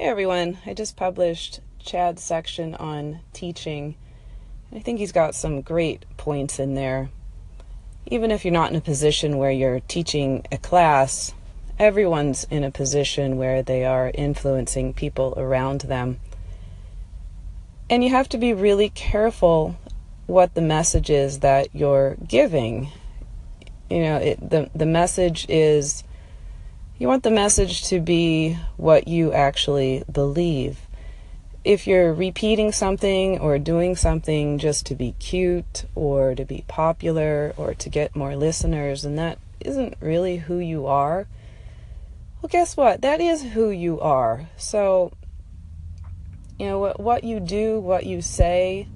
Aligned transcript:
Hey 0.00 0.06
everyone, 0.06 0.58
I 0.64 0.74
just 0.74 0.94
published 0.94 1.58
Chad's 1.80 2.22
section 2.22 2.76
on 2.76 3.18
teaching. 3.32 3.96
I 4.72 4.78
think 4.78 5.00
he's 5.00 5.10
got 5.10 5.34
some 5.34 5.60
great 5.60 6.04
points 6.16 6.60
in 6.60 6.74
there. 6.74 7.10
Even 8.06 8.30
if 8.30 8.44
you're 8.44 8.54
not 8.54 8.70
in 8.70 8.76
a 8.76 8.80
position 8.80 9.38
where 9.38 9.50
you're 9.50 9.80
teaching 9.80 10.46
a 10.52 10.56
class, 10.56 11.34
everyone's 11.80 12.46
in 12.48 12.62
a 12.62 12.70
position 12.70 13.38
where 13.38 13.60
they 13.60 13.84
are 13.84 14.12
influencing 14.14 14.94
people 14.94 15.34
around 15.36 15.80
them. 15.80 16.20
And 17.90 18.04
you 18.04 18.10
have 18.10 18.28
to 18.28 18.38
be 18.38 18.54
really 18.54 18.90
careful 18.90 19.76
what 20.28 20.54
the 20.54 20.62
message 20.62 21.10
is 21.10 21.40
that 21.40 21.74
you're 21.74 22.16
giving. 22.24 22.92
You 23.90 24.02
know, 24.02 24.16
it, 24.18 24.50
the 24.50 24.70
the 24.76 24.86
message 24.86 25.44
is 25.48 26.04
you 26.98 27.06
want 27.06 27.22
the 27.22 27.30
message 27.30 27.84
to 27.84 28.00
be 28.00 28.58
what 28.76 29.06
you 29.06 29.32
actually 29.32 30.02
believe. 30.10 30.80
If 31.64 31.86
you're 31.86 32.12
repeating 32.12 32.72
something 32.72 33.38
or 33.38 33.58
doing 33.58 33.94
something 33.94 34.58
just 34.58 34.86
to 34.86 34.96
be 34.96 35.12
cute 35.20 35.84
or 35.94 36.34
to 36.34 36.44
be 36.44 36.64
popular 36.66 37.54
or 37.56 37.74
to 37.74 37.88
get 37.88 38.16
more 38.16 38.34
listeners, 38.34 39.04
and 39.04 39.16
that 39.18 39.38
isn't 39.60 39.94
really 40.00 40.38
who 40.38 40.58
you 40.58 40.86
are, 40.86 41.28
well, 42.42 42.48
guess 42.48 42.76
what? 42.76 43.02
That 43.02 43.20
is 43.20 43.42
who 43.42 43.70
you 43.70 44.00
are. 44.00 44.48
So, 44.56 45.12
you 46.58 46.66
know, 46.66 46.78
what, 46.80 46.98
what 46.98 47.22
you 47.22 47.38
do, 47.38 47.78
what 47.78 48.06
you 48.06 48.22
say, 48.22 48.88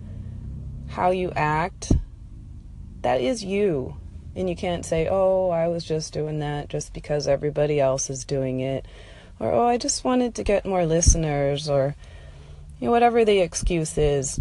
how 0.89 1.11
you 1.11 1.31
act, 1.37 1.93
that 3.03 3.21
is 3.21 3.45
you. 3.45 3.97
And 4.35 4.49
you 4.49 4.57
can't 4.57 4.85
say, 4.85 5.09
oh, 5.11 5.51
I 5.51 5.69
was 5.69 5.85
just 5.85 6.13
doing 6.13 6.39
that 6.39 6.69
just 6.69 6.93
because 6.93 7.29
everybody 7.29 7.81
else 7.81 8.09
is 8.09 8.25
doing 8.25 8.61
it. 8.61 8.87
Or, 9.39 9.53
oh, 9.53 9.67
I 9.67 9.77
just 9.77 10.05
wanted 10.05 10.35
to 10.37 10.45
get 10.45 10.65
more 10.65 10.87
listeners. 10.87 11.69
Or, 11.69 11.95
you 12.81 12.87
know, 12.87 12.93
whatever 12.93 13.25
the 13.25 13.41
excuse 13.41 13.99
is. 13.99 14.41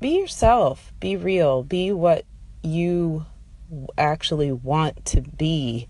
Be 0.00 0.18
yourself. 0.18 0.92
Be 0.98 1.16
real. 1.16 1.62
Be 1.62 1.92
what 1.92 2.24
you 2.62 3.26
actually 3.96 4.52
want 4.52 5.04
to 5.06 5.20
be. 5.20 5.88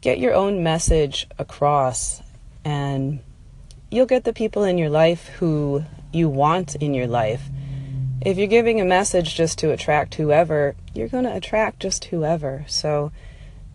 Get 0.00 0.18
your 0.18 0.34
own 0.34 0.62
message 0.62 1.26
across, 1.38 2.22
and 2.64 3.20
you'll 3.90 4.06
get 4.06 4.24
the 4.24 4.32
people 4.32 4.62
in 4.62 4.78
your 4.78 4.90
life 4.90 5.28
who 5.38 5.84
you 6.12 6.28
want 6.28 6.76
in 6.76 6.94
your 6.94 7.06
life 7.06 7.42
if 8.28 8.36
you're 8.36 8.46
giving 8.46 8.78
a 8.78 8.84
message 8.84 9.34
just 9.34 9.58
to 9.58 9.70
attract 9.70 10.16
whoever, 10.16 10.76
you're 10.92 11.08
going 11.08 11.24
to 11.24 11.34
attract 11.34 11.80
just 11.80 12.04
whoever. 12.04 12.62
So 12.68 13.10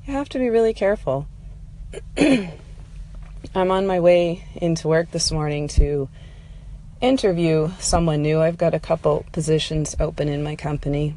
you 0.06 0.14
have 0.14 0.30
to 0.30 0.38
be 0.38 0.48
really 0.48 0.76
careful. 0.76 1.28
I'm 2.18 2.52
on 3.56 3.88
my 3.88 4.00
way 4.00 4.46
into 4.54 4.88
work 4.88 5.10
this 5.10 5.32
morning 5.32 5.68
to 5.70 6.08
interview 7.02 7.72
someone 7.80 8.22
new. 8.22 8.42
I've 8.42 8.60
got 8.60 8.76
a 8.76 8.80
couple 8.80 9.26
positions 9.32 9.96
open 10.00 10.30
in 10.30 10.44
my 10.44 10.56
company. 10.56 11.16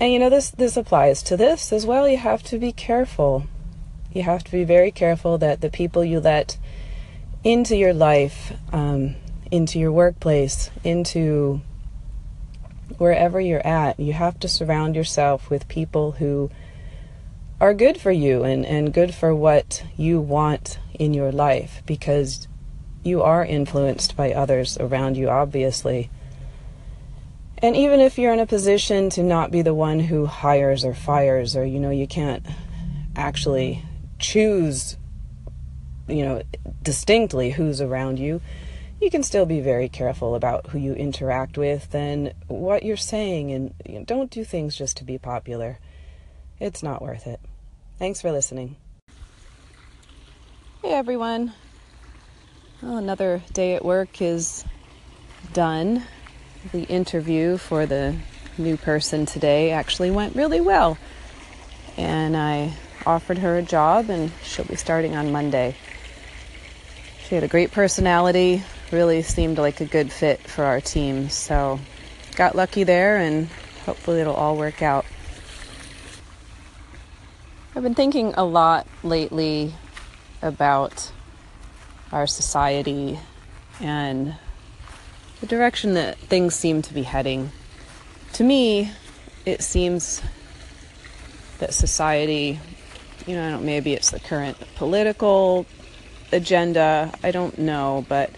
And 0.00 0.12
you 0.12 0.18
know 0.18 0.28
this 0.28 0.50
this 0.50 0.76
applies 0.76 1.22
to 1.22 1.36
this 1.36 1.72
as 1.72 1.86
well. 1.86 2.08
You 2.08 2.18
have 2.18 2.42
to 2.44 2.58
be 2.58 2.72
careful. 2.72 3.46
You 4.12 4.24
have 4.24 4.42
to 4.42 4.50
be 4.50 4.64
very 4.64 4.90
careful 4.90 5.38
that 5.38 5.60
the 5.60 5.70
people 5.70 6.04
you 6.04 6.18
let 6.18 6.58
into 7.44 7.76
your 7.76 7.94
life 7.94 8.52
um, 8.72 9.14
into 9.52 9.78
your 9.78 9.92
workplace, 9.92 10.70
into 10.82 11.60
wherever 12.98 13.40
you're 13.40 13.66
at, 13.66 13.98
you 13.98 14.12
have 14.12 14.38
to 14.40 14.48
surround 14.48 14.96
yourself 14.96 15.50
with 15.50 15.68
people 15.68 16.12
who 16.12 16.50
are 17.60 17.74
good 17.74 17.98
for 17.98 18.10
you 18.10 18.44
and, 18.44 18.66
and 18.66 18.92
good 18.92 19.14
for 19.14 19.34
what 19.34 19.82
you 19.96 20.20
want 20.20 20.78
in 20.94 21.14
your 21.14 21.32
life 21.32 21.82
because 21.86 22.48
you 23.02 23.22
are 23.22 23.44
influenced 23.44 24.16
by 24.16 24.32
others 24.32 24.76
around 24.78 25.16
you, 25.16 25.28
obviously. 25.28 26.10
And 27.58 27.74
even 27.74 28.00
if 28.00 28.18
you're 28.18 28.32
in 28.32 28.40
a 28.40 28.46
position 28.46 29.08
to 29.10 29.22
not 29.22 29.50
be 29.50 29.62
the 29.62 29.74
one 29.74 30.00
who 30.00 30.26
hires 30.26 30.84
or 30.84 30.92
fires, 30.92 31.56
or 31.56 31.64
you 31.64 31.80
know, 31.80 31.90
you 31.90 32.06
can't 32.06 32.44
actually 33.14 33.82
choose, 34.18 34.98
you 36.06 36.24
know, 36.24 36.42
distinctly 36.82 37.52
who's 37.52 37.80
around 37.80 38.18
you, 38.18 38.42
you 39.00 39.10
can 39.10 39.22
still 39.22 39.46
be 39.46 39.60
very 39.60 39.88
careful 39.88 40.34
about 40.34 40.68
who 40.68 40.78
you 40.78 40.94
interact 40.94 41.58
with 41.58 41.94
and 41.94 42.32
what 42.48 42.82
you're 42.82 42.96
saying, 42.96 43.52
and 43.52 43.74
you 43.84 43.98
know, 43.98 44.04
don't 44.04 44.30
do 44.30 44.44
things 44.44 44.76
just 44.76 44.96
to 44.98 45.04
be 45.04 45.18
popular. 45.18 45.78
It's 46.58 46.82
not 46.82 47.02
worth 47.02 47.26
it. 47.26 47.40
Thanks 47.98 48.22
for 48.22 48.32
listening. 48.32 48.76
Hey 50.82 50.92
everyone. 50.92 51.52
Well, 52.82 52.96
another 52.96 53.42
day 53.52 53.74
at 53.74 53.84
work 53.84 54.22
is 54.22 54.64
done. 55.52 56.02
The 56.72 56.84
interview 56.84 57.58
for 57.58 57.86
the 57.86 58.16
new 58.58 58.76
person 58.76 59.26
today 59.26 59.70
actually 59.70 60.10
went 60.10 60.36
really 60.36 60.60
well. 60.60 60.98
And 61.96 62.36
I 62.36 62.74
offered 63.04 63.38
her 63.38 63.56
a 63.56 63.62
job, 63.62 64.10
and 64.10 64.30
she'll 64.42 64.64
be 64.64 64.76
starting 64.76 65.16
on 65.16 65.32
Monday. 65.32 65.76
She 67.26 67.34
had 67.34 67.44
a 67.44 67.48
great 67.48 67.72
personality, 67.72 68.62
really 68.90 69.22
seemed 69.22 69.58
like 69.58 69.80
a 69.80 69.84
good 69.84 70.12
fit 70.12 70.40
for 70.40 70.64
our 70.64 70.80
team. 70.80 71.28
So 71.28 71.80
got 72.36 72.54
lucky 72.54 72.84
there 72.84 73.16
and 73.18 73.48
hopefully 73.84 74.20
it'll 74.20 74.34
all 74.34 74.56
work 74.56 74.82
out. 74.82 75.04
I've 77.74 77.82
been 77.82 77.94
thinking 77.94 78.32
a 78.36 78.44
lot 78.44 78.86
lately 79.02 79.74
about 80.40 81.12
our 82.12 82.26
society 82.26 83.18
and 83.80 84.34
the 85.40 85.46
direction 85.46 85.94
that 85.94 86.18
things 86.18 86.54
seem 86.54 86.80
to 86.82 86.94
be 86.94 87.02
heading. 87.02 87.50
To 88.34 88.44
me, 88.44 88.92
it 89.44 89.62
seems 89.62 90.22
that 91.58 91.74
society, 91.74 92.58
you 93.26 93.34
know, 93.34 93.58
maybe 93.58 93.92
it's 93.92 94.10
the 94.10 94.20
current 94.20 94.56
political 94.76 95.66
agenda, 96.32 97.12
I 97.22 97.30
don't 97.30 97.58
know, 97.58 98.04
but 98.08 98.30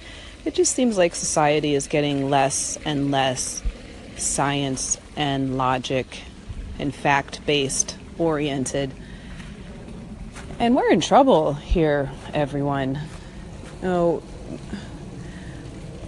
it 0.45 0.55
just 0.55 0.75
seems 0.75 0.97
like 0.97 1.15
society 1.15 1.75
is 1.75 1.87
getting 1.87 2.31
less 2.31 2.79
and 2.85 3.11
less 3.11 3.63
science 4.17 4.99
and 5.17 5.57
logic 5.57 6.07
and 6.79 6.95
fact 6.95 7.45
based 7.47 7.97
oriented. 8.19 8.93
And 10.59 10.75
we're 10.75 10.91
in 10.91 11.01
trouble 11.01 11.55
here, 11.55 12.11
everyone. 12.33 12.99
Oh, 13.83 14.23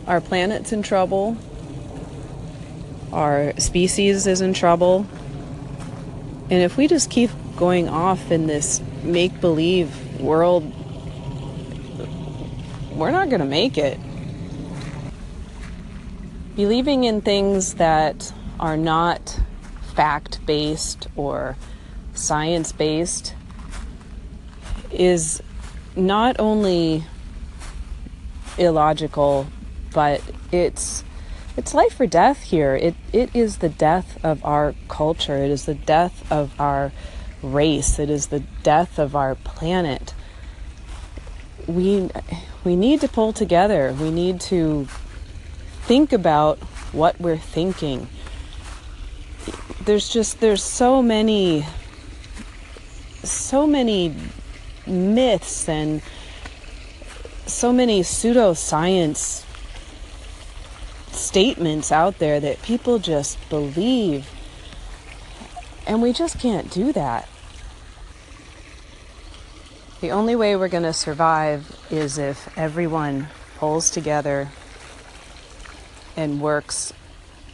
our 0.06 0.20
planet's 0.20 0.72
in 0.72 0.82
trouble. 0.82 1.36
Our 3.12 3.52
species 3.58 4.26
is 4.26 4.40
in 4.40 4.54
trouble. 4.54 5.06
And 6.50 6.62
if 6.62 6.76
we 6.76 6.88
just 6.88 7.10
keep 7.10 7.30
going 7.56 7.88
off 7.88 8.30
in 8.30 8.46
this 8.46 8.80
make 9.02 9.40
believe 9.40 10.20
world, 10.20 10.64
we're 12.92 13.12
not 13.12 13.28
going 13.28 13.40
to 13.40 13.46
make 13.46 13.78
it 13.78 13.98
believing 16.56 17.04
in 17.04 17.20
things 17.20 17.74
that 17.74 18.32
are 18.58 18.76
not 18.76 19.40
fact 19.94 20.44
based 20.46 21.08
or 21.16 21.56
science 22.14 22.72
based 22.72 23.34
is 24.90 25.42
not 25.96 26.38
only 26.38 27.04
illogical, 28.58 29.46
but 29.92 30.22
it's 30.52 31.04
it's 31.56 31.74
life 31.74 31.98
or 32.00 32.06
death 32.06 32.42
here. 32.42 32.74
It 32.76 32.94
it 33.12 33.34
is 33.34 33.58
the 33.58 33.68
death 33.68 34.18
of 34.24 34.44
our 34.44 34.74
culture. 34.88 35.36
It 35.36 35.50
is 35.50 35.64
the 35.66 35.74
death 35.74 36.30
of 36.30 36.58
our 36.60 36.92
race. 37.42 37.98
It 37.98 38.10
is 38.10 38.28
the 38.28 38.40
death 38.62 38.98
of 38.98 39.16
our 39.16 39.34
planet. 39.34 40.14
We 41.66 42.10
we 42.64 42.76
need 42.76 43.00
to 43.00 43.08
pull 43.08 43.32
together. 43.32 43.94
We 43.98 44.10
need 44.10 44.40
to 44.42 44.88
think 45.90 46.12
about 46.12 46.56
what 46.92 47.20
we're 47.20 47.36
thinking. 47.36 48.06
There's 49.84 50.08
just 50.08 50.38
there's 50.38 50.62
so 50.62 51.02
many 51.02 51.66
so 53.24 53.66
many 53.66 54.14
myths 54.86 55.68
and 55.68 56.00
so 57.44 57.72
many 57.72 58.02
pseudoscience 58.02 59.44
statements 61.10 61.90
out 61.90 62.20
there 62.20 62.38
that 62.38 62.62
people 62.62 63.00
just 63.00 63.36
believe. 63.50 64.30
And 65.88 66.00
we 66.00 66.12
just 66.12 66.38
can't 66.38 66.70
do 66.70 66.92
that. 66.92 67.28
The 70.00 70.12
only 70.12 70.36
way 70.36 70.54
we're 70.54 70.68
going 70.68 70.84
to 70.84 70.92
survive 70.92 71.76
is 71.90 72.16
if 72.16 72.56
everyone 72.56 73.26
pulls 73.58 73.90
together 73.90 74.50
and 76.20 76.40
works 76.40 76.92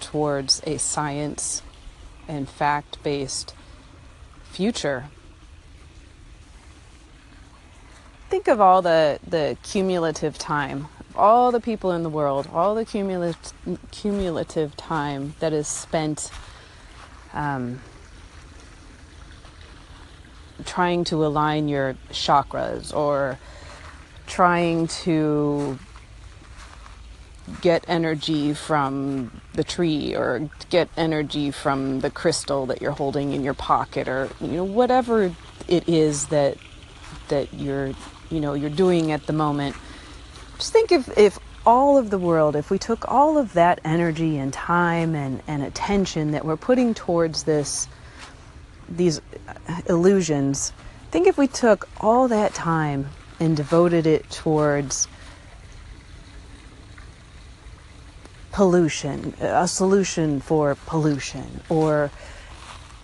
towards 0.01 0.61
a 0.67 0.77
science 0.79 1.63
and 2.27 2.49
fact 2.49 3.03
based 3.03 3.55
future. 4.45 5.05
think 8.29 8.49
of 8.49 8.61
all 8.61 8.83
the, 8.83 9.19
the 9.27 9.57
cumulative 9.63 10.37
time, 10.37 10.89
all 11.15 11.53
the 11.53 11.61
people 11.61 11.93
in 11.93 12.03
the 12.03 12.09
world, 12.09 12.49
all 12.53 12.75
the 12.75 12.85
cumulative, 12.85 13.53
cumulative 13.91 14.77
time 14.77 15.35
that 15.41 15.53
is 15.53 15.69
spent 15.69 16.31
um, 17.33 17.81
trying 20.65 21.05
to 21.05 21.25
align 21.25 21.69
your 21.69 21.95
chakras 22.11 22.95
or 22.95 23.39
trying 24.27 24.89
to 24.89 25.79
get 27.61 27.85
energy 27.89 28.53
from 28.53 29.31
the 29.55 29.65
tree 29.65 30.15
or 30.15 30.51
get 30.71 30.89
energy 30.97 31.51
from 31.51 32.01
the 32.01 32.11
crystal 32.11 32.67
that 32.67 32.83
you're 32.83 32.93
holding 32.93 33.33
in 33.33 33.45
your 33.45 33.55
pocket 33.55 34.09
or 34.09 34.29
you 34.41 34.49
know 34.49 34.65
whatever 34.65 35.35
it 35.69 35.89
is 35.89 36.27
that 36.27 36.57
that 37.29 37.53
you're 37.55 37.93
you 38.31 38.41
know 38.41 38.55
you're 38.55 38.71
doing 38.71 39.13
at 39.13 39.27
the 39.27 39.33
moment. 39.33 39.77
Just 40.59 40.73
think 40.73 40.91
if 40.93 41.17
if 41.17 41.39
all 41.65 41.99
of 41.99 42.11
the 42.11 42.19
world 42.19 42.55
if 42.55 42.71
we 42.71 42.79
took 42.79 43.09
all 43.09 43.37
of 43.39 43.53
that 43.55 43.81
energy 43.85 44.39
and 44.39 44.53
time 44.53 45.15
and, 45.17 45.43
and 45.49 45.65
attention 45.65 46.31
that 46.31 46.45
we're 46.45 46.57
putting 46.57 46.95
towards 46.95 47.43
this 47.43 47.89
these 48.89 49.21
illusions 49.89 50.73
think 51.11 51.27
if 51.27 51.37
we 51.37 51.49
took 51.49 51.89
all 52.01 52.29
that 52.29 52.55
time 52.55 53.09
and 53.41 53.57
devoted 53.57 54.07
it 54.07 54.31
towards 54.31 55.09
pollution, 58.57 59.35
a 59.39 59.69
solution 59.69 60.41
for 60.41 60.75
pollution, 60.87 61.61
or 61.69 62.11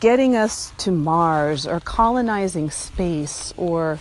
getting 0.01 0.35
us 0.35 0.73
to 0.79 0.91
Mars, 0.91 1.67
or 1.67 1.79
colonizing 1.79 2.71
space, 2.71 3.53
or 3.59 3.99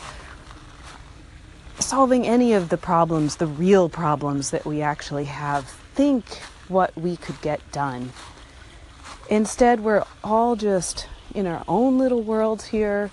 solving 1.77 2.25
any 2.25 2.53
of 2.53 2.69
the 2.69 2.77
problems, 2.77 3.35
the 3.35 3.47
real 3.47 3.89
problems 3.89 4.51
that 4.51 4.65
we 4.65 4.81
actually 4.81 5.25
have. 5.25 5.65
Think 5.93 6.23
what 6.69 6.95
we 6.95 7.17
could 7.17 7.41
get 7.41 7.59
done. 7.73 8.13
Instead, 9.29 9.81
we're 9.81 10.05
all 10.23 10.55
just 10.55 11.09
in 11.35 11.47
our 11.47 11.65
own 11.67 11.97
little 11.97 12.21
worlds 12.23 12.67
here. 12.67 13.11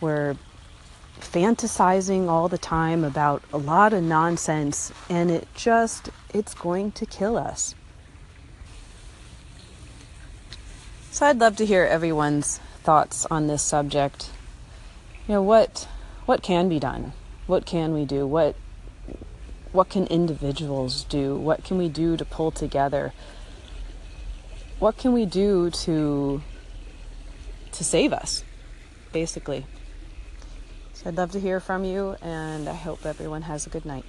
We're 0.00 0.36
fantasizing 1.20 2.28
all 2.28 2.48
the 2.48 2.58
time 2.58 3.04
about 3.04 3.42
a 3.52 3.58
lot 3.58 3.92
of 3.92 4.02
nonsense 4.02 4.92
and 5.08 5.30
it 5.30 5.48
just 5.54 6.10
it's 6.32 6.54
going 6.54 6.92
to 6.92 7.06
kill 7.06 7.36
us. 7.36 7.74
So 11.10 11.26
I'd 11.26 11.38
love 11.38 11.56
to 11.56 11.66
hear 11.66 11.84
everyone's 11.84 12.58
thoughts 12.82 13.26
on 13.30 13.46
this 13.46 13.62
subject. 13.62 14.30
You 15.26 15.34
know, 15.34 15.42
what 15.42 15.88
what 16.26 16.42
can 16.42 16.68
be 16.68 16.78
done? 16.78 17.12
What 17.46 17.66
can 17.66 17.92
we 17.92 18.04
do? 18.04 18.26
What 18.26 18.54
what 19.72 19.88
can 19.88 20.06
individuals 20.06 21.04
do? 21.04 21.36
What 21.36 21.64
can 21.64 21.78
we 21.78 21.88
do 21.88 22.16
to 22.16 22.24
pull 22.24 22.50
together? 22.50 23.12
What 24.78 24.96
can 24.96 25.12
we 25.12 25.26
do 25.26 25.70
to 25.70 26.42
to 27.72 27.84
save 27.84 28.12
us, 28.12 28.44
basically? 29.12 29.66
So 30.98 31.08
I'd 31.08 31.16
love 31.16 31.30
to 31.30 31.38
hear 31.38 31.60
from 31.60 31.84
you, 31.84 32.16
and 32.22 32.68
I 32.68 32.74
hope 32.74 33.06
everyone 33.06 33.42
has 33.42 33.68
a 33.68 33.70
good 33.70 33.84
night. 33.84 34.04